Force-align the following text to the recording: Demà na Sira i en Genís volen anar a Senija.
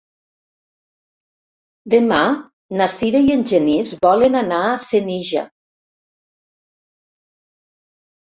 Demà 1.93 2.21
na 2.81 2.87
Sira 2.93 3.21
i 3.27 3.35
en 3.35 3.43
Genís 3.51 3.93
volen 4.07 4.39
anar 4.41 4.63
a 4.71 4.73
Senija. 4.87 5.45